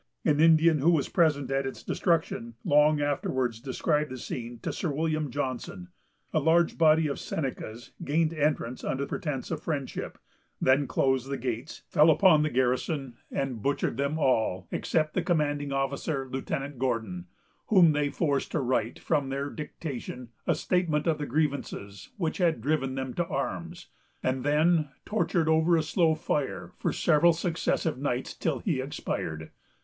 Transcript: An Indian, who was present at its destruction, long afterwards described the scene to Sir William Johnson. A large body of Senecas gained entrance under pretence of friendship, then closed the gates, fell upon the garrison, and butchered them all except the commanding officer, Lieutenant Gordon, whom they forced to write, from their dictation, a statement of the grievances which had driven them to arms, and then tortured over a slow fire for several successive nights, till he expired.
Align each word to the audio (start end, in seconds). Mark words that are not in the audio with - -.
An 0.25 0.39
Indian, 0.39 0.79
who 0.79 0.89
was 0.89 1.09
present 1.09 1.51
at 1.51 1.67
its 1.67 1.83
destruction, 1.83 2.55
long 2.65 2.99
afterwards 2.99 3.59
described 3.61 4.09
the 4.09 4.17
scene 4.17 4.57
to 4.63 4.73
Sir 4.73 4.89
William 4.89 5.29
Johnson. 5.29 5.89
A 6.33 6.39
large 6.39 6.75
body 6.75 7.05
of 7.05 7.19
Senecas 7.19 7.91
gained 8.03 8.33
entrance 8.33 8.83
under 8.83 9.05
pretence 9.05 9.51
of 9.51 9.61
friendship, 9.61 10.17
then 10.59 10.87
closed 10.87 11.29
the 11.29 11.37
gates, 11.37 11.83
fell 11.87 12.09
upon 12.09 12.41
the 12.41 12.49
garrison, 12.49 13.13
and 13.31 13.61
butchered 13.61 13.97
them 13.97 14.17
all 14.17 14.67
except 14.71 15.13
the 15.13 15.21
commanding 15.21 15.71
officer, 15.71 16.27
Lieutenant 16.27 16.79
Gordon, 16.79 17.27
whom 17.67 17.91
they 17.91 18.09
forced 18.09 18.51
to 18.53 18.59
write, 18.59 18.97
from 18.97 19.29
their 19.29 19.51
dictation, 19.51 20.29
a 20.47 20.55
statement 20.55 21.05
of 21.05 21.19
the 21.19 21.27
grievances 21.27 22.09
which 22.17 22.39
had 22.39 22.59
driven 22.59 22.95
them 22.95 23.13
to 23.13 23.25
arms, 23.27 23.89
and 24.23 24.43
then 24.43 24.89
tortured 25.05 25.47
over 25.47 25.77
a 25.77 25.83
slow 25.83 26.15
fire 26.15 26.71
for 26.79 26.91
several 26.91 27.33
successive 27.33 27.99
nights, 27.99 28.33
till 28.33 28.57
he 28.57 28.81
expired. 28.81 29.51